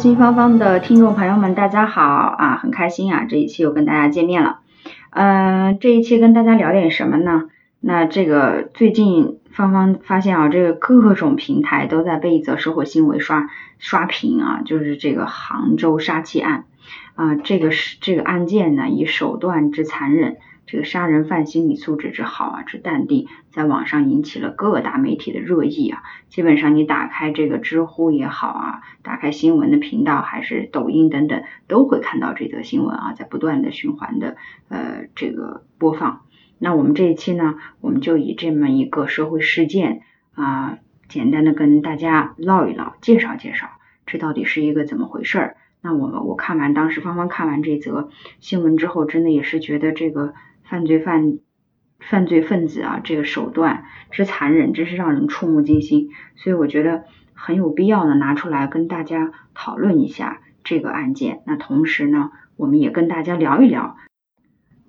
[0.00, 4.60] 新芳芳的听众朋友们，大家好啊，很开心啊，这一期又跟大家见面了。
[5.10, 7.50] 嗯，这一期跟大家聊点什么呢？
[7.80, 16.64] 那这个最近芳芳发现啊，这个各种平台都在被一则社会新闻刷刷屏啊，就是这个杭州杀妻案
[17.14, 20.38] 啊，这个是这个案件呢，以手段之残忍。
[20.70, 26.04] 这个杀人犯心理素质之好啊，之淡定，在网上引起了各大媒体的热议啊。
[26.28, 34.36] 基本上你打开这个知乎也好啊，打开新闻的频道还是抖音等等，都会看到这则新闻啊，在不断的循环的
[34.68, 36.20] 呃这个播放。
[36.60, 40.02] 那我们这一期呢，我们就以这么一个社会事件
[40.36, 43.70] 啊，简单的跟大家唠一唠，介绍介绍，
[44.06, 45.56] 这到底是一个怎么回事儿？
[45.82, 50.32] 那我我看完当时芳芳看完这则新闻之后，真的也是觉得这个。
[50.70, 51.40] 犯罪犯
[51.98, 56.10] 犯罪分子啊，这个手段之残忍，真是让人触目惊心。
[56.36, 57.04] 所以我觉得
[57.34, 61.42] 很有必要呢，拿出来跟大家讨论一下这个案件。
[61.44, 63.96] 那同时呢，我们也跟大家聊一聊，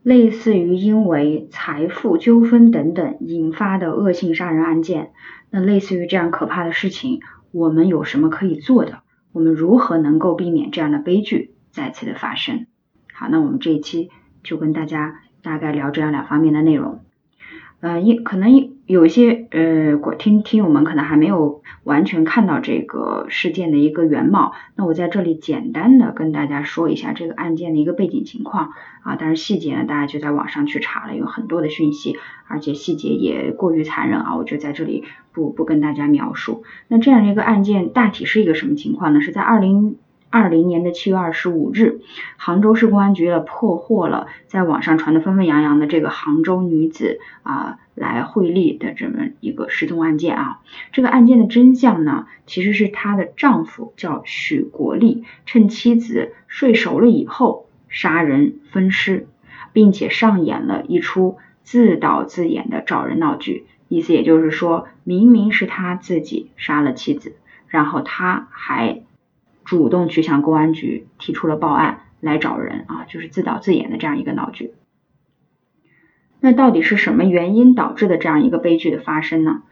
[0.04, 5.12] 类似于因为财富纠纷等等引发的恶性杀人案件。
[5.50, 9.02] 那类似于这样可怕的事情，我们有什么可以做的？
[9.32, 12.68] 我们如何能够避免这样的悲剧再次的发生？
[13.14, 14.12] 好，那我们这一期
[14.44, 15.20] 就跟大家。
[15.44, 17.00] 大概聊这样两方面的内容，
[17.80, 28.72] 呃，一可能有一些呃，听听友们可能还没有完全看到这个事件的一个原貌，那我在这里简单的跟大家说一下这个案件的一个背景情况
[29.04, 36.64] 啊，但是细节呢，大家就在网上去查了，有很多的讯息，而且细节也过于残忍啊，我就在这里不不跟大家描述。
[36.88, 39.22] 那这样的一个案件大体是一个什么情况呢？
[39.22, 39.98] 是在二零。
[40.32, 42.00] 二零年的七月二十五日，
[42.38, 50.62] 杭州市公安局呢破获了在网上传的纷纷扬扬的这个杭州女子啊来惠利的这么一个失踪案件啊。
[50.94, 59.28] 这个案件的真相呢，其实是她的丈夫叫许国立，趁妻子睡熟了以后杀人分尸，
[59.74, 63.66] 并且上演了一出自导自演的找人闹剧。
[63.90, 67.36] 意思也就是说，明明是他自己杀了妻子，
[67.68, 69.02] 然后他还。
[69.78, 74.74] 主动去向公安局提出了报案，来找人啊，就是自导自演的这样一个闹剧。
[76.42, 79.64] 那到底是什么原因导致的这样一个悲剧的发生呢？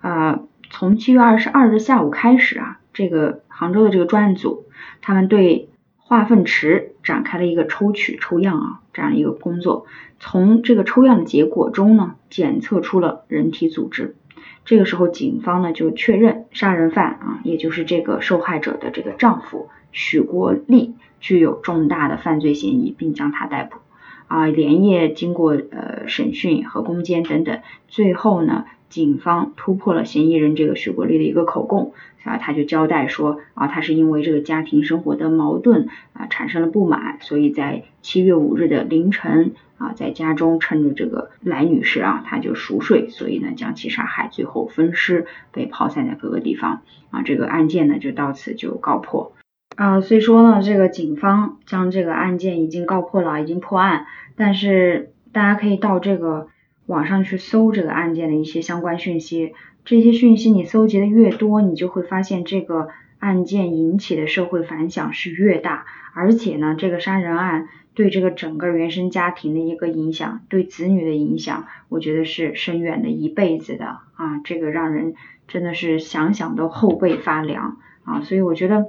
[0.00, 4.64] 呃，从七月二十二日下午开始啊，这个杭州的这个专案组，
[5.00, 9.86] 他们对化粪池展开了一个抽取抽样啊这样一个工作，
[10.18, 14.16] 从这个抽样的结果中呢，检测出了人体组织。
[14.64, 23.78] 这个时候，警方呢就确认杀人犯啊，也就是这个受害者的这个丈夫许国立具有重大的犯罪嫌疑，并将他逮捕。
[24.26, 31.92] 啊，连夜经过呃审讯和攻坚等等，最后呢，警方突破了嫌疑人这个许国立的一个口供
[32.24, 39.52] 啊，他就交代说啊，他是因为这个家庭生活的矛盾啊产生了不满，所以在七月五日的凌晨。
[39.84, 46.80] 啊，在家中趁着这个来女士啊，她就熟睡，所以呢将其杀害，最后分尸被抛散在各个地方
[47.10, 47.20] 啊。
[47.22, 49.32] 这个案件呢就到此就告破
[49.76, 50.00] 啊。
[50.00, 54.06] 所以说呢，这个警方将这个案件已经告破了，已经破案。
[54.36, 56.48] 但是大家可以到这个
[56.86, 59.52] 网上去搜这个案件的一些相关讯息，
[59.84, 65.84] 这些讯息你搜集的越多，你就会发现这个案件引起的社会反响是越大，
[66.14, 67.68] 而且呢，这个杀人案。
[67.94, 75.14] 对这个整个原生家庭的一个影响，对子女的影响，我觉得是深远的，一辈子的啊，这个让人
[75.46, 78.86] 真的是想想都后背发凉啊，所以我觉得，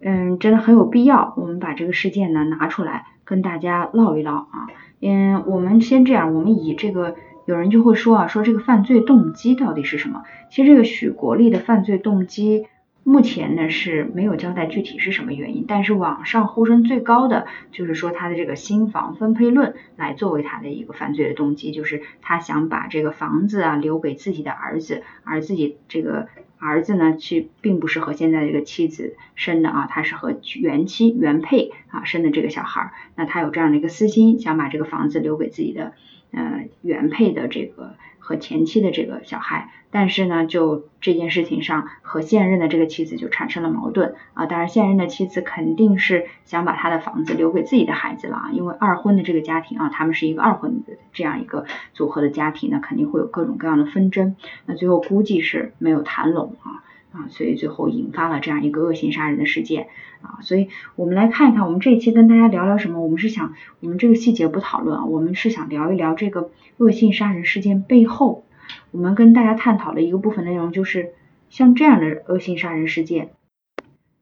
[0.00, 4.68] 嗯，真的很有必要，我们把这个事件呢拿出来跟大家唠一唠啊，
[5.00, 7.16] 嗯，我们先这样，我们以这个，
[7.46, 10.22] 有人就会说啊，说这个犯罪动机到底是什么？
[10.50, 12.66] 其实这个许国立的犯罪动机。
[13.08, 26.26] 目前呢是没有交代具体是什么原因，但是网上呼声最高的就是说他的这个新房分配论来作为他的一个犯罪的动机，就是他想把这个房子啊留给自己的儿子，而自己这个
[26.58, 35.92] 儿子呢去并不是和现在这个妻子生的啊，他是和原妻原配啊生的这个小孩，那他有这样的一个私心，想把这个房子留给自己的
[36.32, 37.94] 呃原配的这个。
[38.26, 44.46] 和前妻的这个小孩，但是呢，就这件事情上和现任的这个妻子就产生了矛盾啊。
[44.46, 54.34] 当然，现任的妻子肯定是想把他的房子留给自己的孩子了啊，因为二婚的这个家庭啊，他们是一个二婚的这样一个组合的家庭，呢肯定会有各种各样的纷争。
[54.64, 56.82] 那最后估计是没有谈拢啊
[57.16, 59.88] 啊，所以最后引发了这样一个恶性杀人的事件
[60.20, 60.38] 啊。
[60.42, 63.00] 所以我们来看一看，我们这一期跟大家聊聊什么？
[63.00, 66.50] 我们是想，我们这个细节不讨论啊，我们是想聊一聊这个。
[66.78, 68.44] 恶性杀人事件背后，
[68.90, 71.14] 我们跟大家探讨的一个部分内容就是，
[71.48, 73.30] 像这样的恶性杀人事件，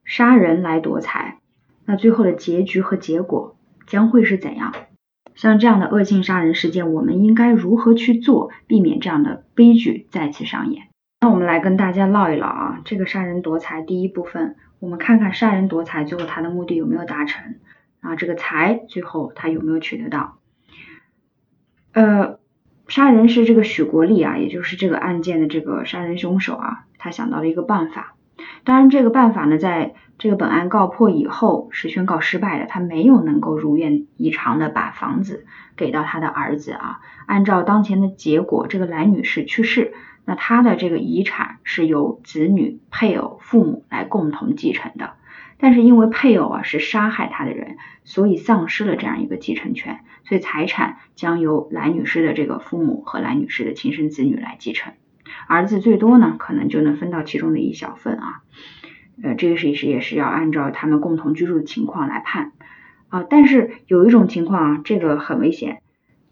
[0.05, 1.41] 杀人来夺财，
[1.85, 3.57] 那最后的结局和结果
[3.89, 4.73] 将会是怎样？
[5.35, 10.85] 像这样的恶性杀人事件，我们应该如何去做，避免这样的悲剧再次上演？
[11.25, 17.55] 那我们来跟大家唠一唠啊，这个杀人夺财第一部分，我们看看杀人夺财最后他的目的有没有达成
[18.03, 18.15] 啊？
[18.15, 20.37] 这个财最后他有没有取得到？
[21.95, 22.39] 呃。
[22.89, 28.17] 杀人是这个许国立啊，也就是这个案件的这个杀人凶手啊，他想到了一个办法。
[28.63, 37.01] 当然，这个办法呢，在这个本案告破以后是宣告失败的，他没有能够如愿以偿的把房子给到他的儿子啊。
[37.25, 39.95] 按照当前的结果，这个来女士去世，
[40.25, 45.15] 那他的这个遗产是由子女、配偶、父母来共同继承的。
[45.57, 54.93] 但是因为配偶啊是杀害他的人，所以丧失了这样一个继承权，所以财产将由兰女士的这个父母和兰女士的亲生子女来继承，
[55.47, 58.43] 儿子最多呢可能就能分到其中的一小份啊，
[59.23, 62.53] 呃这个是也是要按照他们共同居住的情况来判。
[63.09, 65.81] 啊，但是有一种情况啊，这个很危险，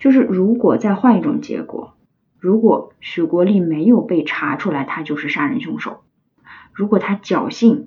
[0.00, 1.94] 就是如果再换一种结果，
[2.43, 6.03] 如果许国立没有被查出来他就是杀人凶手，
[6.73, 7.87] 如果他侥幸。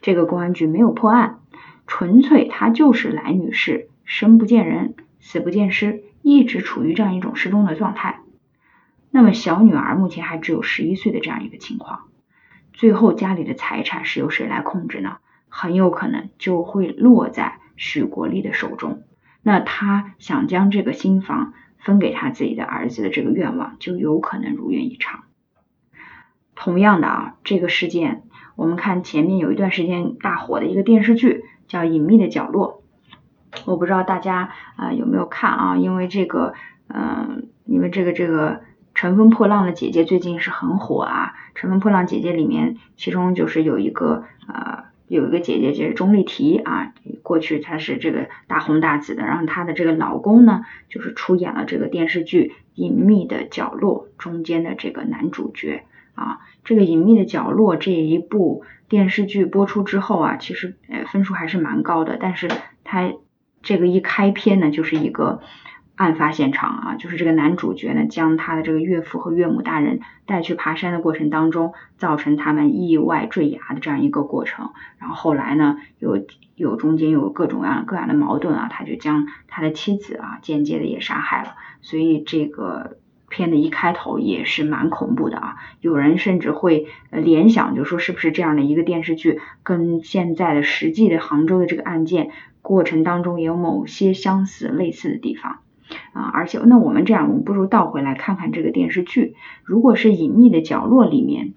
[0.00, 1.38] 这个公安局没有破案，
[1.86, 8.18] 纯粹他就是来女士生不见人，死不见尸，一直处于这样一种失踪的状态。
[9.12, 12.08] 那么小女儿目前还只有十一岁的这样一个情况，
[12.72, 15.18] 最后家里的财产是由谁来控制呢？
[15.48, 19.04] 很有可能就会落在许国立的手中。
[19.40, 25.24] 那他想将这个新房分给他自己的儿子的这个愿望，就有可能如愿以偿。
[26.54, 28.22] 同样的啊，这个事件。
[28.56, 32.82] 我们看前面有一段时间大火的一个电视剧叫《隐秘的角落》，
[33.66, 35.76] 我不知道大家啊有没有看啊？
[35.76, 36.54] 因为这个，
[36.88, 38.54] 嗯，因为这个这个
[38.94, 55.84] 《乘风破浪的姐姐》最近是很火啊，《乘风破浪姐姐》里面其中就是有一个呃有一个姐姐就是钟丽缇啊，过去她是这个大红大紫的，然后她的这个老公呢就是出演了这个电视剧《隐秘的角落》中间的这个男主角。
[56.14, 62.18] 啊，这个隐秘的角落这一部电视剧播出之后啊，其实呃分数还是蛮高的。
[62.20, 62.50] 但是
[62.82, 63.12] 它
[63.62, 65.40] 这个一开篇呢，就是一个
[65.98, 74.70] 案发现场啊，就是这个男主角呢将他的这个岳父和岳母大人带去爬山的过程当中，造成他们意外坠崖的这样一个过程。
[74.98, 76.24] 然后后来呢，有
[76.54, 81.56] 有中间有各种各样各样的矛盾啊，他就将他的妻子啊间接的也杀害了。
[81.82, 82.96] 所以这个。
[83.30, 92.30] 片的一开头也是蛮恐怖的啊，有人甚至会联想，就说是不是这样的一个电视剧跟现在的实际的杭州的这个案件
[92.62, 95.58] 过程当中也有某些相似类似的地方
[96.12, 101.54] 啊，而且那我们这样，我们不如倒回来看看这个电视剧，如果是隐秘的角落里面，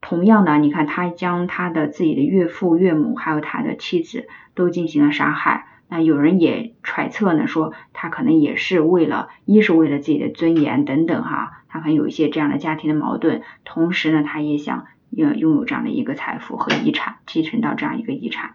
[0.00, 5.66] 同样呢，你看他将他的自己的岳父岳母还有他的妻子都进行了杀害。
[5.86, 18.54] 那有人也揣测呢，说他可能也是为了，一是为了自己的尊严等等哈，他可能有一些这样的家庭的矛盾，同时呢，他也想拥拥有这样的一个财富和遗产，继承到这样一个遗产。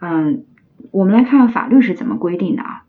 [0.00, 0.44] 嗯，
[0.90, 2.84] 我们来看看法律是怎么规定的啊？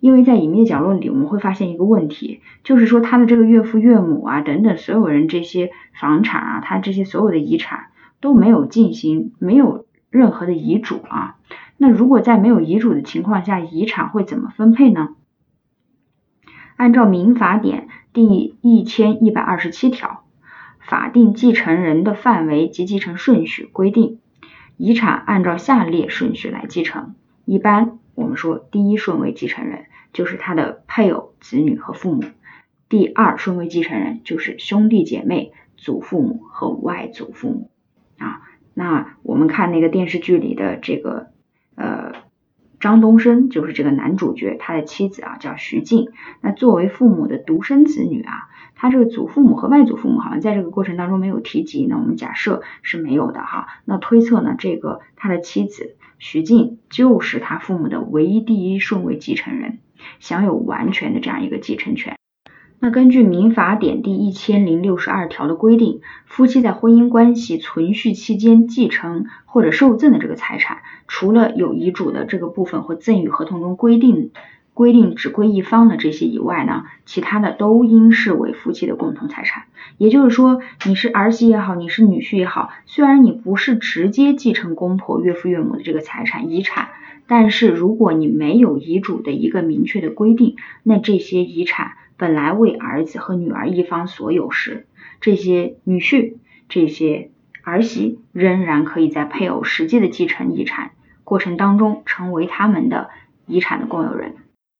[0.00, 7.86] 因为在隐秘角落里，我们会发现一个问题，就是说他的这个岳父岳母啊等等所有人这些房产啊，他这些所有的遗产
[8.20, 11.36] 都没有进行，没有任何的遗嘱啊。
[11.76, 15.10] 那如果在没有遗嘱的情况下，遗产会怎么分配呢？
[16.76, 20.24] 按照民法典第一千一百二十七条，
[20.78, 24.18] 法定继承人的范围及继承顺序规定，
[24.76, 27.14] 遗产按照下列顺序来继承。
[27.44, 32.22] 一般我们说，第一顺位继承人就是他的配偶、子女和父母；
[32.88, 37.70] 第二顺位继承人就是兄弟姐妹、祖父母和外祖父母。
[38.18, 38.42] 啊，
[38.74, 41.28] 那我们看那个电视剧里的这个。
[41.78, 42.12] 呃，
[42.80, 46.08] 张东升就是这个男主角，他的妻子啊叫徐静。
[46.40, 51.84] 那作为父母的独生子女啊，他这个祖父母和外祖父母好像在这个过程当中没有提及。
[51.86, 53.66] 那我们假设是没有的哈。
[53.84, 59.78] 那推测呢，这个他的妻子徐静就是他父母的唯一第一顺位继承人，
[60.20, 62.16] 享有完全的这样一个继承权。
[62.78, 74.30] 那根据民法典第一千零六十二条的规定，夫妻在婚姻关系存续期间继承或者受赠的这个财产，除了有遗嘱的这个部分或赠与合同中规定
[74.76, 79.62] 规定只归一方的这些以外呢，其他的都应视为夫妻的共同财产。
[79.96, 86.90] 也就是说，你是儿媳也好，你是女婿也好，虽然你不是直接继承公婆、岳父岳母的这个财产遗产，
[87.26, 91.92] 但是如果你没有遗嘱的一个明确的规定，那这些遗产。
[92.18, 94.86] 本来为儿子和女儿一方所有时，
[95.22, 96.34] 这些女婿、
[96.68, 97.30] 这些
[97.62, 100.90] 儿媳仍然可以在配偶实际的继承遗产
[101.24, 103.08] 过程当中成为他们的
[103.46, 104.34] 遗产的共有人。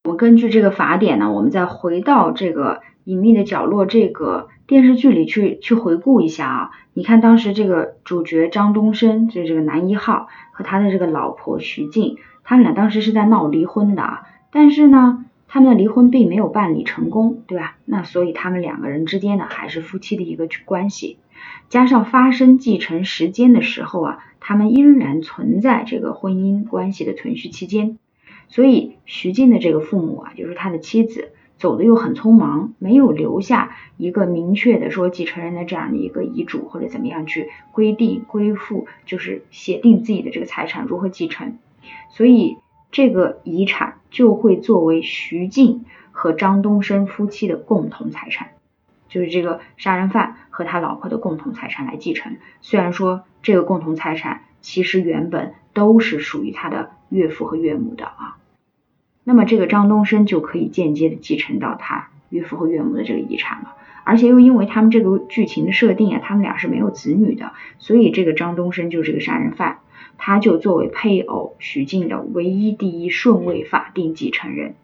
[0.06, 6.70] 我们根据这个法典呢，我们再回到这个隐秘的角落这个电视剧里去去回顾一下啊。
[6.94, 14.22] 你看当时这个主角张东升，就是这个男一号和他的这个老婆徐静，他们俩当时是在闹离婚的啊，
[14.52, 15.25] 但是呢。
[15.48, 17.76] 他们的离婚并没有办理成功，对吧？
[17.84, 21.18] 那所以他们两个人之间呢，还是夫妻的一个关系。
[21.68, 27.96] 加上发生继承时间的时候啊，他们依然存在这个婚姻关系的存续期间。
[28.49, 41.59] 所以徐静的这个父母啊，就是他的妻子，走的又很匆忙，没有留下一个明确的说继承人的这样的一个遗嘱或者怎么样去规定归附，就是写定自己的这个财产如何继承。
[42.11, 42.59] 所以。
[42.93, 48.50] 这个遗产就会作为徐静和张东升夫妻的共同财产，
[49.09, 52.37] 就是这个杀人犯和他老婆的共同财产来继承。
[52.62, 58.38] 虽然说这个共同财产其实原本都是属于他的岳父和岳母的啊，
[59.25, 63.75] 那么这个张东升就可以间接的继承到他岳父和岳母的这个遗产了。
[64.02, 69.80] 而且又因为他们这个剧情的设定啊，他们俩是没有子女的，所以这个张东升就是个杀人犯。
[70.16, 74.76] 他就作为配偶徐静的唯一第一顺位法定继承人，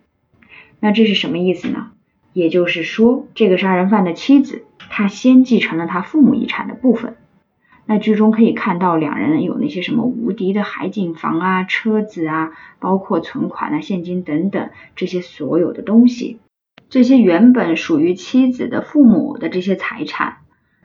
[0.78, 1.92] 那这是什么意思呢？
[2.34, 7.16] 也就是说，这个杀人犯的妻子，她先继承了他父母遗产的部分。
[7.86, 16.38] 那剧中可以看到，两人有那些什么无敌的海景房啊、车子啊，包括存款啊、现金等等这些所有的东西，
[16.88, 20.36] 这些原本属于妻子的父母的这些财产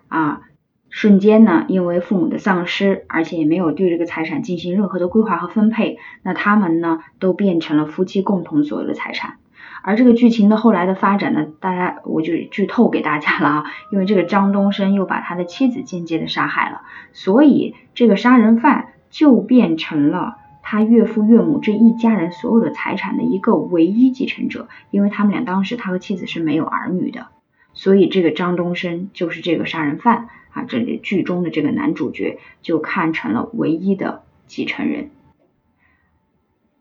[0.07, 0.41] 啊。
[0.89, 9.37] 瞬间呢，因为父母的丧失，而且也没有对这个财产进行任何的规划和分配，那他们呢都变成了夫妻共同所有的财产。
[9.81, 16.81] 而这个剧情的后来的发展呢，大家我就剧透给大家了啊，因为这个张东升又把他的妻子间接的杀害了，
[17.13, 27.27] 所以这个杀人犯就变成了他岳父岳母这一家人所有的财产的一个唯一继承者，因为他们俩当时他和妻子是没有儿女的，
[27.73, 30.29] 所以这个张东升就是这个杀人犯。
[30.53, 35.11] 啊，这里剧中的这个男主角就看成了唯一的继承人，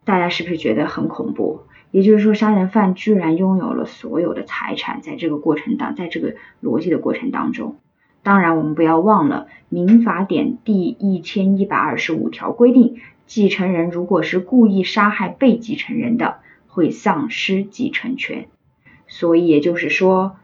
[0.03, 1.61] 大家是不是觉得很恐怖？
[1.91, 7.77] 也就是说，杀人犯居然拥有了所有的财产，在这个过程当，在这个逻辑的过程当中，
[8.23, 18.47] 当然我们不要忘了《民法典》第一千一百二十五条规定，继承人如果是故意杀害被继承人的，会丧失继承权。
[19.07, 20.35] 所以也就是说，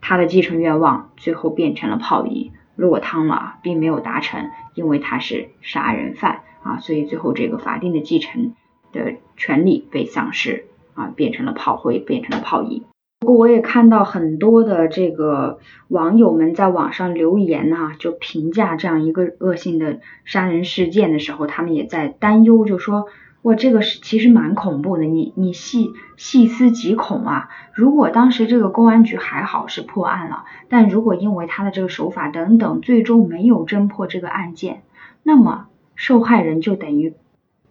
[0.00, 2.52] 他的继承愿望最后变成了泡影。
[2.76, 8.52] 落汤了，并没有达成，因为他是杀人犯啊，所以最后这个法定的继承
[8.92, 12.82] 的权利被丧失啊，变成了炮灰，变成了泡影。
[13.20, 23.06] 不过我也看到很多的这个网友们在网上留言呢，就评价这样一个恶性的杀人事件的时候，他们也在担忧，就说。
[23.42, 27.48] 哇，这个是其实蛮恐怖的，你你细细思极恐啊！
[27.72, 34.82] 如果当时这个公安局还好是破案了，但如果因为他的这个手法等等，最终没有侦破这个案件，
[35.22, 37.14] 那么受害人就等于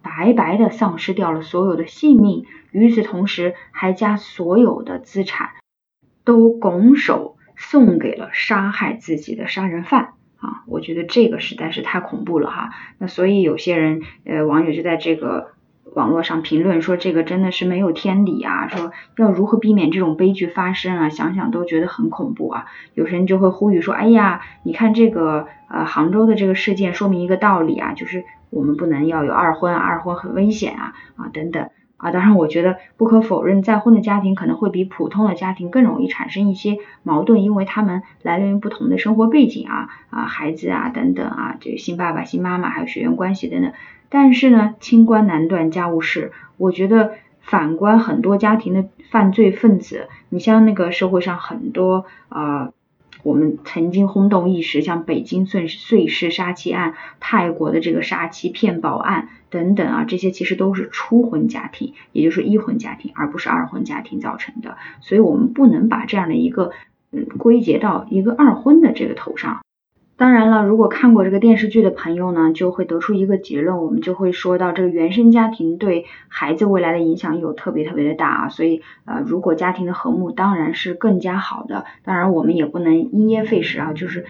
[0.06, 5.50] 白白的丧失掉了所有的性命，与此同时还将所有的资产
[6.24, 10.62] 都拱手送给了杀害自己的杀人犯啊！
[10.68, 12.70] 我觉得这个实在是太恐怖了哈。
[12.98, 15.55] 那所以有些人呃网友就在这个。
[15.94, 21.08] 网络上评论说这个真的是没有天理啊，说要如何避免这种悲剧发生啊？
[21.08, 22.66] 想想都觉得很恐怖啊。
[22.94, 32.10] 有些人就会呼吁说，哎呀，你看这个呃杭州的这个事件，说明一个道理啊，就是我们不能要有二婚，二婚很危险啊啊等等啊。
[32.10, 43.72] 当然，我觉得不可否认，再婚的家庭可能会比普通的家庭更容易产生一些矛盾，因为他们来源于不同的生活背景啊啊孩子啊等等啊，这个新爸爸、新妈妈还有血缘关系等等。
[44.08, 46.32] 但是呢，清官难断家务事。
[46.58, 52.72] 我觉得反观很多家庭的犯罪分子，你像那个社会上很多啊
[53.26, 64.76] 我们曾经轰动一时，像北京碎碎尸杀妻案、泰国的这个杀妻骗保案等等啊，这些其实都是初婚家庭，也就是一婚家庭，而不是二婚家庭造成的。
[65.00, 66.70] 所以我们不能把这样的一个
[67.10, 69.65] 嗯归结到一个二婚的这个头上。
[70.18, 84.24] 当然了，如果看过这个电视剧的朋友呢，就会得出一个结论，我们就会说到这个原生家庭对孩子未来的影响有特别特别的大啊，所以呃，如果家庭的和睦当然是更加好的，当然我们也不能因噎废食啊，就是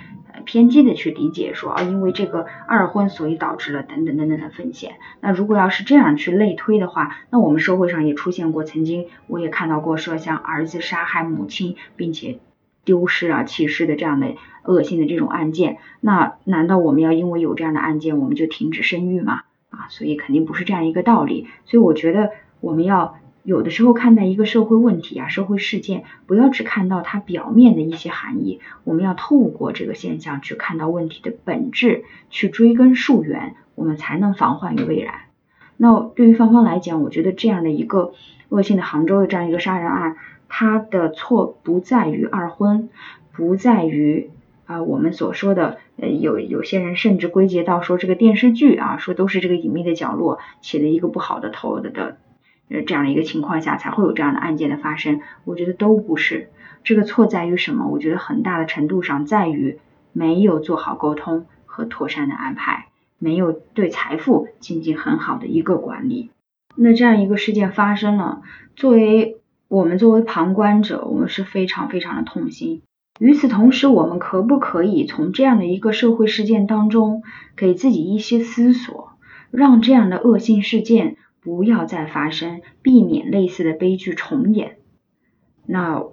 [0.45, 4.97] 偏激的去理解说啊，因为这个二婚所以导致了等等等等的风险。
[5.21, 12.40] 那如果要是这样去类推的话，那我们社会上也出现过，曾经我也看到过说像儿子杀害母亲，并且。
[12.87, 19.43] 丢失啊、弃尸的这样的恶性的这种案件，那难道我们要因为有这样的案件，我们就停止生育吗？
[19.69, 21.49] 啊，所以肯定不是这样一个道理。
[21.66, 35.14] 所以我觉得我们要有的时候看待一个社会问题啊、社会事件，不要只看到它表面的一些含义，我们要透过这个现象去看到问题的本质，去追根溯源，我们才能防患于未然。
[35.76, 38.14] 那对于芳芳来讲，我觉得这样的一个
[38.49, 40.16] 恶性的杭州的这样一个杀人案。
[40.49, 42.88] 他的错不在于二婚，
[43.33, 44.31] 不在于
[44.67, 52.17] 啊我们所说的呃有有些人甚至归结到说这个电视剧啊说都是这个隐秘的角落起了一个不好的头的的
[52.69, 56.49] 呃这样的一个情况下才会有这样的案件的发生，我觉得都不是。
[56.83, 57.88] 这个错在于什么？
[57.88, 59.79] 我觉得很大的程度上在于
[60.12, 62.87] 没有做好沟通和妥善的安排，
[63.19, 66.31] 没有对财富进行很好的一个管理。
[66.76, 68.43] 那这样一个事件发生了，
[68.76, 72.82] 作为我们作为旁观者，我们是非常非常的痛心。
[73.18, 77.23] 与此同时，我们可不可以从这样的一个社会事件当中，
[77.56, 79.12] 给自己一些思索，
[79.50, 84.76] 让这样的恶性事件不要再发生，避免类似的悲剧重演？
[85.64, 86.04] 那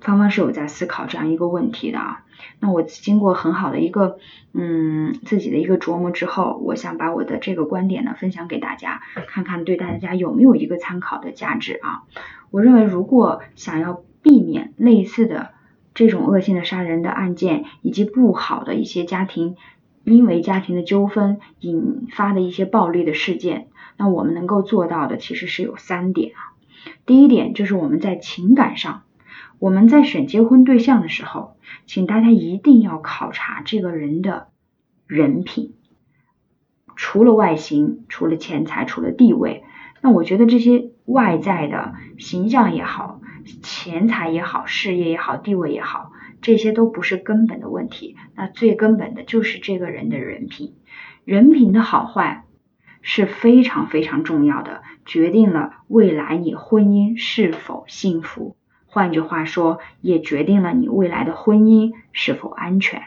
[0.00, 2.22] 芳芳是有在思考这样一个问题的啊。
[2.60, 4.18] 那我经过很好的一个
[4.52, 12.02] 嗯自己的一个琢磨之后，我想把我的这个观点呢分享给大家，看看对大家有没有一个参考的价值啊。
[12.50, 15.50] 我认为，如果想要避免类似的
[15.94, 19.56] 这种恶性的杀人的案件，以及不好的一些家庭
[20.04, 26.54] 因为家庭的纠纷引发的一些暴力的事件，那我们能够做到的其实是有三点啊。
[27.04, 29.02] 第一点就是我们在情感上。
[29.58, 31.56] 我们在选结婚对象的时候，
[31.86, 34.48] 请大家一定要考察这个人的
[35.06, 35.72] 人品，
[36.94, 39.64] 除了外形，除了钱财，除了地位，
[40.02, 43.20] 那我觉得这些外在的形象也好，
[43.62, 48.16] 钱财也好，事业也好，地位也好，这些都不是根本的问题。
[48.34, 50.74] 那最根本的就是这个人的人品，
[51.24, 52.44] 人品的好坏
[53.02, 58.56] 是非常非常重要的，决定了未来你婚姻是否幸福。
[58.86, 63.02] 换句话说，也决定了你未来的婚姻是否安全。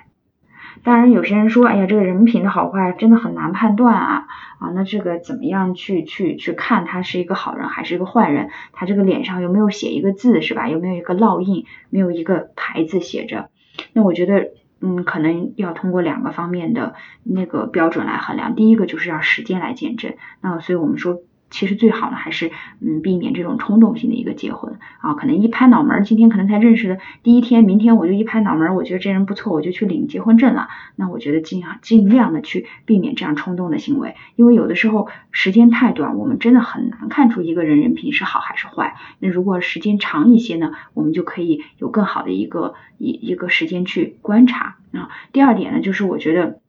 [0.84, 4.27] 当然，有些人说，哎呀，这个人品的好坏真的很难判断啊
[4.60, 8.49] 啊，那这个怎么样去去去看他是一个好人还是一个坏人？
[8.73, 10.67] 他这个脸上有没有写一个字是吧？
[10.69, 11.65] 有没有一个烙印？
[11.89, 13.49] 没有一个牌子写着？
[13.93, 14.51] 那我觉得，
[14.82, 18.55] 嗯，可能要通过两个方面的那个标准来衡量。
[18.55, 20.15] 第一个就是要时间来见证。
[20.41, 21.21] 那所以我们说。
[21.49, 30.67] 其实最好的还是嗯避免这种冲动性的一个结婚啊，可能一拍脑门，今天可能才认识的第一天，明天我就一拍脑门，我觉得这人不错，我就去领结婚证了。
[30.95, 38.95] 那我觉得尽尽量的去避免这样冲动的行为，因为有的时候时间太短，我们真的很难看出一个人人品是好还是坏。
[39.19, 45.09] 那如果时间长一些呢，我们就可以有更好的一个一一个时间去观察啊。
[45.31, 46.59] 第二点呢，就是我觉得。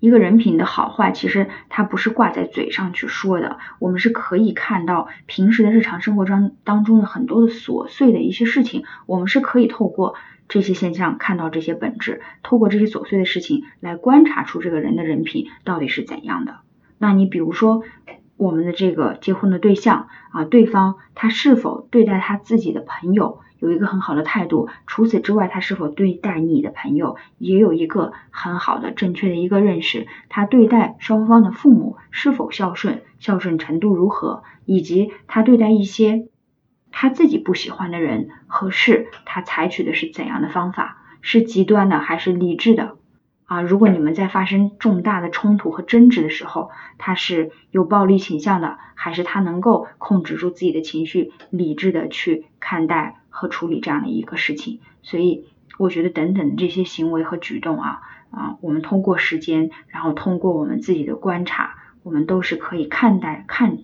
[0.00, 10.14] 一个人品的好坏，其实它不是挂在嘴上去说的，我们是可以看到平时的日常生活中当中的很多的琐碎的一些事情，我们是可以透过
[10.48, 16.60] 这些现象看到这些本质，透过这些琐碎的事情来观察出这个人的人品到底是怎样的。
[16.98, 17.82] 那你比如说
[18.36, 23.40] 我们的这个结婚的对象啊，对方他是否对待他自己的朋友？
[23.58, 30.06] 有一个很好的态度，除此之外，他是否对待你的朋友也有一个很好的、正确的一个认识？
[30.28, 34.42] 他对待双方的父母是否孝顺，孝顺程度如何？
[34.64, 36.28] 以及他对待一些
[36.92, 40.98] 他自己不喜欢的人和事，他采取的是怎样的方法？
[41.20, 42.96] 是极端的还是理智的？
[43.44, 53.16] 啊，如果你们在发生重大的冲突和争执的时候，他是有暴力倾向的，还是他能够控制住自己的情绪，理智的去看待？
[53.38, 55.46] 和处理这样的一个事情，所以
[55.78, 63.78] 我觉得等等这些行为和举动啊啊，我们通过时间，然后通过我们自己的观察，我们都是可以看待、看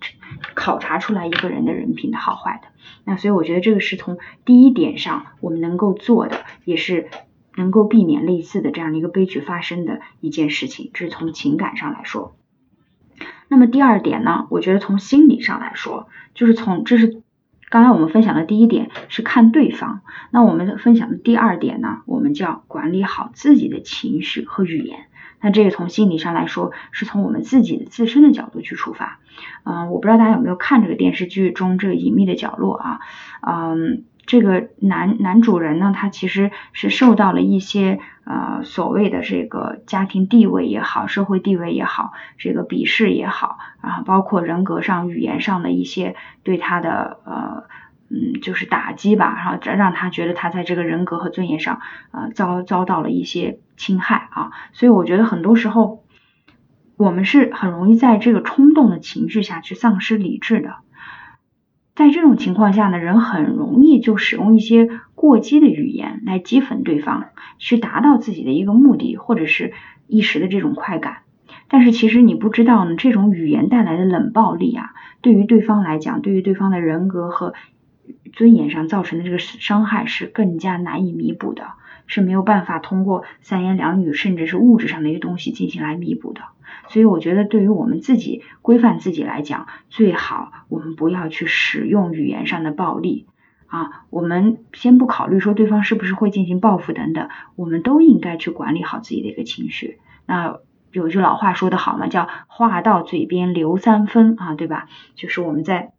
[0.55, 2.67] 考察出来一个人的人品的好坏的。
[3.05, 7.07] 那所以我觉得这个是从第一点上我们能够做的，也是
[7.55, 12.35] 能够避免类似的这样的一个悲剧发生的一件事情，这是从情感上来说。
[13.47, 17.21] 那么第二点呢，我觉得从心理上来说，就是从这是
[17.75, 19.99] 刚才我们分享的第一点是看对方，
[20.31, 25.07] 那我们分享的第二点呢，我们叫管理好自己的情绪和语言。
[25.41, 29.19] 那这个从心理上来说，是从我们自己自身的角度去出发。
[29.65, 33.01] 嗯，我不知道大家有没有看这个电视剧中这个隐秘的角落啊？
[33.41, 34.05] 嗯。
[34.25, 47.63] 这个男男主人呢，他其实是受到了一些呃所谓的这个家庭地位也好，社会地位也好，这个鄙视也好，啊，包括人格上、语言上的一些对他的呃
[48.09, 51.79] 嗯就是打击吧，然后让他觉得他在这个人格和尊严上
[52.11, 56.03] 啊遭遭到了一些侵害啊，所以我觉得很多时候
[56.97, 60.77] 我们是很容易在这个冲动的情绪下去丧失理智的。
[61.95, 67.27] 在这种情况下呢，人很容易就使用一些过激的语言来讥讽对方，
[67.57, 69.71] 去达到自己的一个目的，或者是
[70.07, 71.19] 一时的这种快感。
[71.69, 77.53] 但是其实你不知道呢，这种语言带来的冷暴力啊，对于对方来讲，对于对方的人格和
[78.33, 81.63] 尊严上造成的这个伤害是更加难以弥补的，
[82.07, 86.41] 是没有办法通过三言两语，甚至是物质上的一些东西进行来弥补的。
[86.87, 93.25] 所以我觉得，对于我们自己规范自己来讲，最好我们不要去使用语言上的暴力
[93.67, 94.05] 啊。
[94.09, 99.99] 我们先不考虑说对方是不是会进行报复等等，我们都应该去管理好自己的一个情绪。
[100.27, 100.59] 那
[100.91, 104.87] 有句老话说得好嘛，叫话到嘴边留三分啊，对吧？
[105.15, 105.91] 就是我们在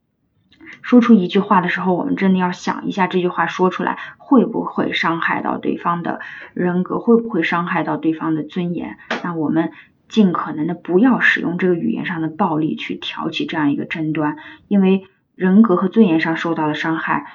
[0.83, 6.21] 说出一句话的时候，我们真的要想一下这句话说出来会不会伤害到对方的
[6.55, 8.99] 人格，会不会伤害到对方的尊严？
[9.23, 9.73] 那我们。
[10.09, 14.37] 尽可能的不要使用这个语言上的暴力去挑起这样一个争端，
[14.69, 15.03] 因为
[15.35, 17.27] 人格和尊严上受到的伤害，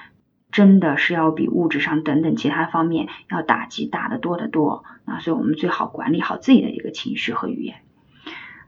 [0.53, 5.19] 真的是要比物质上等等其他方面要打击大得多得多啊！
[5.19, 7.75] 所以我们最好管理好自己的一个情绪和语言。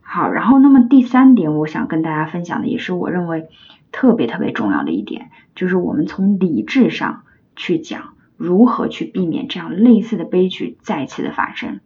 [0.02, 3.48] 好，然后那么第三点，我想跟大家分享的，也是我认为
[3.94, 7.24] 特别特别重要的一点，就是我们从理智上
[7.56, 11.80] 去讲如何去避免这样类似的悲剧再次的发生。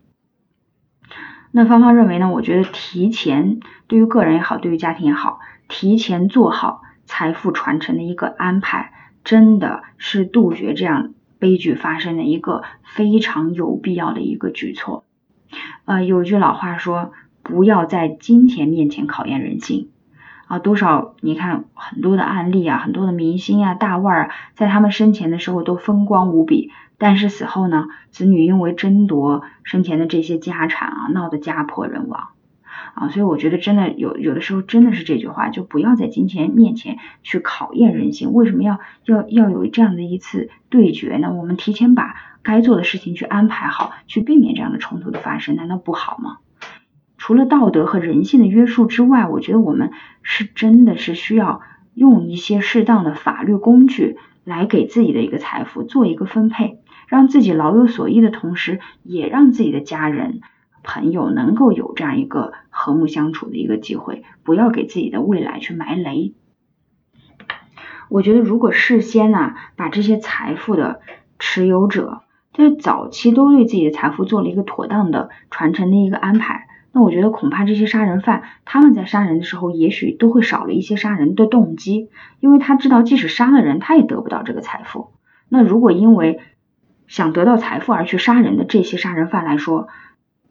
[1.52, 2.32] 那芳芳认为呢？
[2.32, 8.94] 我觉得提前对于个人也好，对于家庭也好，提前做好财富传承的一个安排，
[9.24, 15.06] 真的是杜绝这样悲剧发生的一个非常有必要的一个举措。
[15.86, 17.12] 呃，有句老话说，
[17.44, 19.90] 不要在金钱面前考验人性
[20.48, 20.60] 啊。
[20.60, 26.72] 多少你看很多的案例啊，很多的明星啊、大腕儿，在他们生前的时候都风光无比。
[27.00, 32.30] 但是死后呢，子女因为争夺生前的这些家产啊，闹得家破人亡
[32.96, 38.34] 啊，所以我觉得真的有有的时候真的是这句话，就不要在金钱面前去考验人性。
[38.34, 41.32] 为什么要要要有这样的一次对决呢？
[41.34, 46.38] 我们提前把该做的事情去安排好，去避免这样的冲突的发生，难道不好吗？
[47.28, 51.60] 除了道德和人性的约束之外，我觉得我们是真的是需要
[51.94, 56.80] 用一些适当的法律工具来给自己的一个财富做一个分配。
[57.06, 60.40] 让自己老有所依的同时，也让自己的家人、
[60.84, 66.34] 朋友能够有这样一个和睦相处的一个机会，不要给自己的未来去埋雷。
[68.08, 71.02] 我觉得，如果事先呢，把这些财富的
[71.40, 72.22] 持有者
[72.54, 85.12] 在早期都对自己的财富做了一个妥当的传承的一个安排，那我觉得恐怕这些杀人犯他们在杀人的时候，也许都会少了一些杀人的动机，因为他知道，即使杀了人，他也得不到这个财富。
[85.48, 86.40] 那如果因为
[87.06, 89.90] 想得到财富而去杀人的这些杀人犯来说，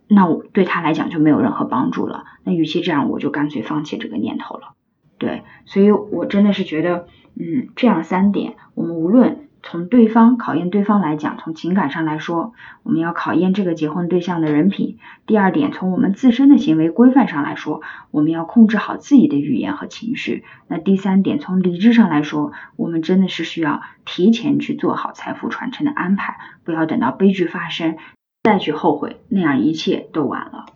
[0.06, 2.22] 那我对他来讲就没有任何帮助了。
[2.44, 4.74] 那与其这样，我就干脆放弃这个念头了。
[5.18, 9.45] 对，所以我真的是觉得，嗯，这样三点，我们无论。
[9.68, 14.98] 从对方考验对方来讲，从情感上来说，我们要考验这个结婚对象的人品。
[15.26, 20.44] 第二点，从我们自身的行为规范上来说，我们要控制好自己的语言和情绪。
[20.68, 27.96] 那第三点，从理智上来说，我们真的是需要提前去做好财富传承的安排，不要等到悲剧发生
[28.44, 30.66] 再去后悔，那样一切都晚了。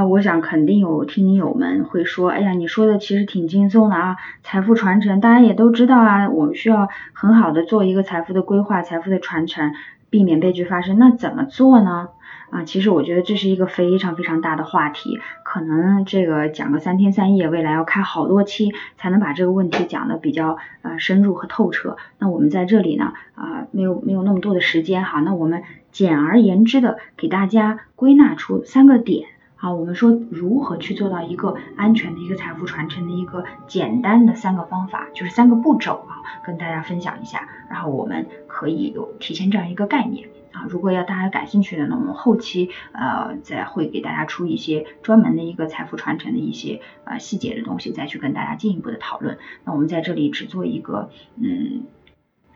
[0.00, 9.72] 那我想肯定有听友们会说，哎呀，你说的其实挺轻松的啊，财富传承大家也都知道啊，我们需要很好的做一个财富的规划、财富的传承，
[10.08, 11.00] 避免悲剧发生。
[11.00, 12.10] 那怎么做呢？
[12.50, 21.96] 啊，其实我觉得这是一个非常非常大的话题，可能这个讲个三天三夜，未来要开好多期才能把这个问题讲的比较呃深入和透彻。
[22.20, 29.26] 那我们在这里呢啊，没有没有那么多的时间哈，那我们简而言之的给大家归纳出三个点。
[29.58, 40.66] 啊，我们说如何去做到一个安全的一个财富传承的一个简单的三个方法，就是三个步骤啊，跟大家分享一下，然后我们可以有提前这样一个概念啊。
[40.68, 49.38] 如果要大家感兴趣的呢，我们后期呃再会给大家出一些专门的一个财富传承的一些呃细节的东西，再去跟大家进一步的讨论。
[49.64, 51.82] 那我们在这里只做一个嗯。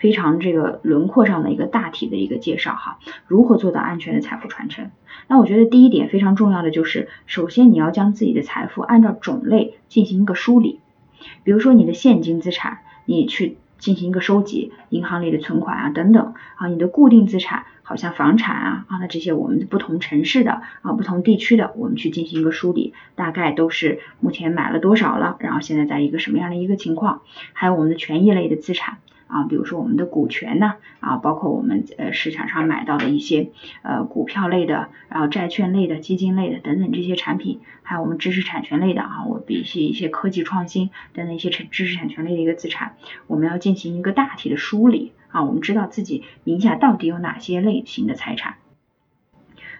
[0.02, 4.90] 非常这个轮廓上的一个大体的一个介绍哈，如何做到安全的财富传承？
[5.28, 10.80] 那我觉得第一点非常重要的就是，首先你要将自己的财富按照种类进行一个梳理，
[11.44, 28.98] 比如说你的现金资产，你去进行一个收集，银行里的存款啊等等啊，你的固定资产，好像房产啊啊，那这些我们不同城市的啊不同地区的，我们去进行一个梳理，大概都是目前买了多少了，然后现在在一个什么样的一个情况，还有我们的权益类的资产。
[29.32, 33.48] 啊，比如说我们的股权呢，啊，包括我们呃市场上买到的一些
[33.80, 48.56] 呃股票类的，然后债券类的、基金类的等等这些产品，还有我们知识产权类的啊，我比一些一些科技创新等等一些产知识产权类的一个资产，我们要进行一个大体的梳理啊，我们知道自己名下到底有哪些类型的财产。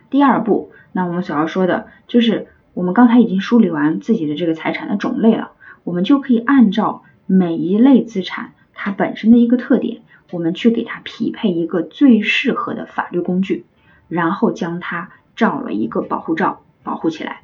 [0.08, 5.52] 第二步，那我们所要说的就是，我们刚才已经梳理完自己的这个财产的种类了，
[5.84, 8.54] 我们就可以按照每一类资产。
[8.84, 13.64] 它本身的一个特点，我们去给它匹配一个最适合的法律工具，
[14.08, 17.42] 然后将它罩了一个保护罩，保护起来。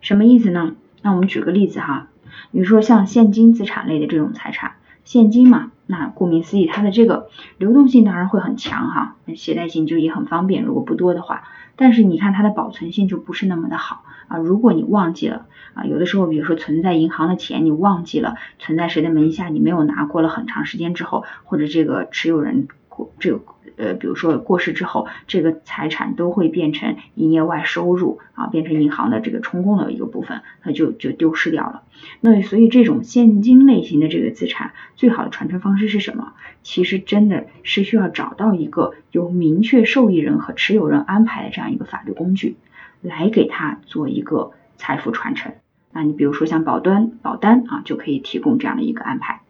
[0.00, 0.74] 什么意思呢？
[1.00, 2.08] 那我们举个例子哈，
[2.50, 4.72] 比如说像现金资产类的这种财产，
[5.04, 11.44] 现金嘛，那顾名思义，它的这个流动性当然会很强哈，携带性就也很方便，如果不多的话，
[11.76, 14.02] 但是你看它的保存性就不是那么的好
[14.32, 14.38] 啊。
[14.38, 15.46] 如果你忘记了。
[15.74, 23.40] 啊，有的时候，比如说存在银行的钱，你忘记了存在谁的门下，你没有拿，过了很长时间之后，或者这个持有人过这个
[23.78, 31.84] 呃，比如说过世之后，这个财产都会变成营业外收入啊，变成银行的这个充公的一个部分，它就就丢失掉了。
[32.20, 36.34] 那所以这种现金类型的这个资产，最好的传承方式是什么？
[36.62, 42.56] 其实真的是需要找到一个有明确受益人和持有人安排的这样一个法律工具，
[43.02, 45.52] 来给他做一个财富传承。
[45.92, 49.42] 那你比如说像保端，保单啊就可以提供这样的一个安排。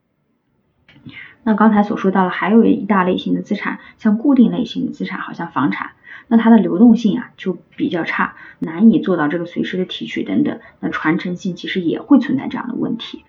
[1.44, 5.92] 那刚才所说到了，还有一大类型的资产，像固定类型的资产，好像房产，
[6.26, 13.24] 那它的流动性啊就比较差，难以做到这个随时的提取等等，那传承性其实也会存在这样的问题。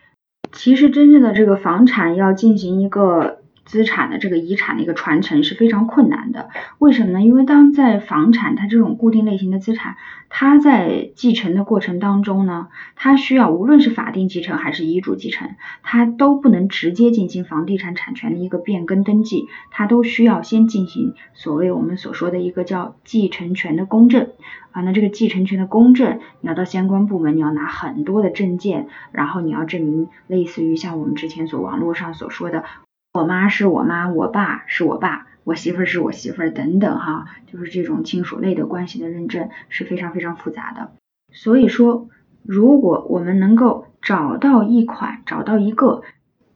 [0.51, 3.42] 其实真正的这个房产要进行一个。
[3.65, 6.49] 资产的这个遗产的一个传承是非常困难的，
[6.79, 7.21] 为什么呢？
[7.21, 9.95] 因为当在房产它这种固定类型的资产，
[10.29, 24.29] 它在继承的过程当中呢，它需要无论是法定继承还是遗嘱继承，它都不能直接进行房地产产权的一个变更登记，它都需要先进行所谓我们所说的一个叫继承权的公证
[24.71, 24.81] 啊。
[24.81, 32.65] 那这个继承权的公证，你要到相关部门，你要拿很多的证件，然后你要证明类似于像我们之前所网络上所说的。
[33.13, 40.93] 我妈是我妈，我爸是我爸，我媳妇儿是我媳妇儿，等等哈，就是这种亲属类的关系的认证是非常非常复杂的。
[41.31, 42.09] 所以说，
[42.41, 46.01] 如果我们能够找到一款，找到一个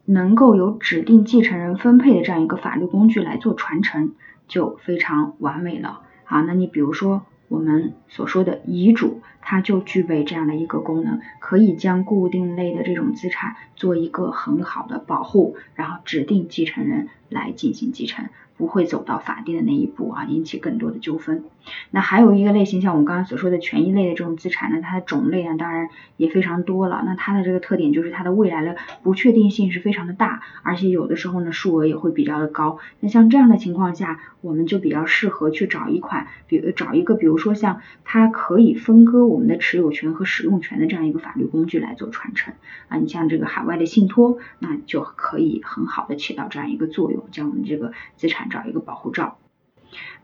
[0.04, 4.14] 能够有指定继承人分配的这样一个法律工具来做传承，
[4.48, 6.02] 就非常完美了。
[6.24, 7.22] 好，那你比如说。
[7.48, 18.30] 我们所说的遗嘱，它就具备这样的一个功能，可以将固定类的这种资产做一个很好的保护，然后指定继承人来进行继承。
[18.58, 21.44] 不会走到法定的那一步啊，引起更多的纠纷。
[21.92, 27.04] 那还有一个类型，像我们刚刚所说的权益类的这种资产呢，它的种类呢，当然也非常多了。
[27.06, 32.80] 那它的这个特点就是它的未来的不确定性是非常的大，而且有的时候呢，数额也会比较的高。
[33.00, 42.56] 那像这样的情况下，我们就比较适合去找一款，比如找一个，比如说像它可以分割我们的持有权和使用权的这样一个法律工具来做传承
[42.88, 42.98] 啊。
[42.98, 48.38] 你像这个海外的信托，那就可以很好的起到这样一个作用，将我们这个资产。
[48.50, 49.40] 找一个保护罩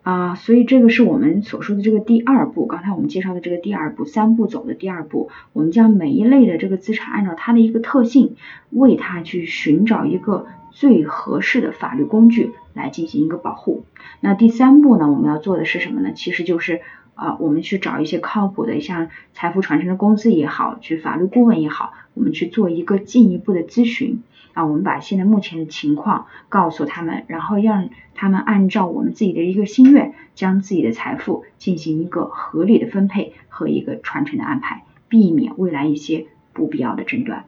[0.01, 2.67] 啊，所以这个是我们所说的这个第二步。
[2.67, 8.37] 刚才我们介绍的这个第二步，三步走的第二步，我们将每一类的这个资产按照它的一个特性，
[8.69, 13.83] 为它去寻找一个最合适的法律工具来进行一个保护。
[14.21, 16.13] 那第三步呢，我们要做的是什么呢？
[16.13, 16.79] 其实就是
[17.15, 24.23] 啊，我们去找一些靠谱的，像财富传承的公司也好，去法律顾问也好，我们去做一个进一步的咨询。
[24.53, 37.45] 啊，我们把现在目前的情况告诉他们，然后让他们按照我们自己的一个心愿，将自己的财富进行一个合理的分配和一个传承的安排，避免未来一些不必要的争端。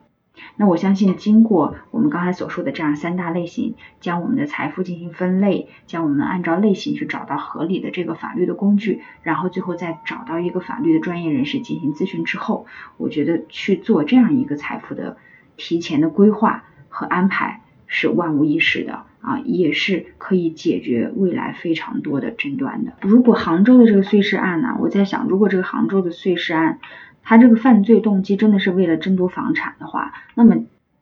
[0.57, 12.65] 那我相信，经过我们刚才所说的这样三大类型，将我们的财富进行分类，将我们按照类型去找到合理的这个法律的工具，然后最后再找到一个法律的专业人士进行咨询之后，
[12.97, 15.15] 我觉得去做这样一个财富的
[15.55, 22.93] 提前的规划和安排是万无一失的啊，也是可以解决未来非常多的争端的。
[23.01, 26.79] 如果杭州的这个碎尸案呢，我在想，如果这个杭州的碎尸案，
[27.21, 30.55] 他这个犯罪动机真的是为了争夺房产的话，那么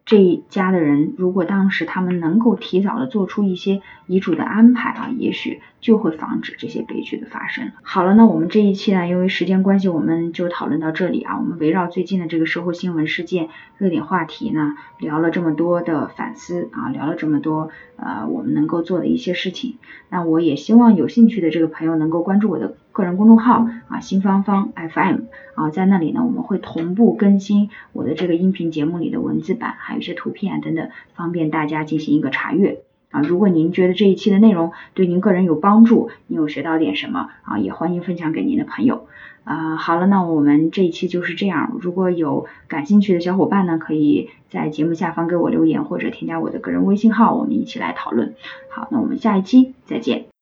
[0.06, 7.72] 这一家的人如果当时他们能够提早的做出一些遗嘱的安排啊，也许就会防止这些悲剧的发生。
[7.82, 11.38] 好了，那我们这一期呢，因为时间关系，我们就讨论到这里啊。
[11.38, 19.78] 我们围绕最近的这个社会新闻事件、热点话题呢，聊了这么多的反思啊，聊了这么多呃我们能够做的一些事情。
[20.10, 22.76] 那我也希望有兴趣的这个朋友能够关注我的。
[22.94, 25.22] 个人公众号啊，新芳芳 FM
[25.56, 33.20] 啊，在那里呢，我们会同步更新我的这个音频节目里的文字版，还有一些图片啊等等，方便大家进行一个查阅啊。
[33.20, 39.08] 如果您觉得这一期的内容对您个人有帮助，你有学到点什么啊，也欢迎分享给您的朋友
[39.42, 39.74] 啊。
[39.74, 41.76] 好了，那我们这一期就是这样。
[41.80, 48.34] 如果有感兴趣的小伙伴呢，可以在节目下方给我留言，或者添加我的个人微信号，我们一起来讨论。
[48.68, 50.33] 好，那我们下一期再见。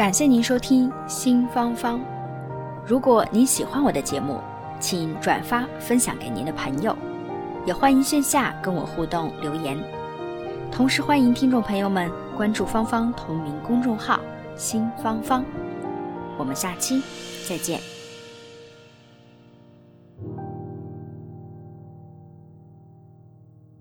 [0.00, 2.00] 感谢您收听新芳芳。
[2.86, 4.40] 如果您喜欢我的节目，
[4.80, 6.96] 请转发分享给您的朋友，
[7.66, 9.78] 也欢迎线下跟我互动留言。
[10.72, 14.18] 同时欢迎听众朋友们关注芳芳同名公众号
[14.56, 15.44] “新芳芳”。
[16.38, 17.02] 我们下期
[17.46, 17.89] 再见。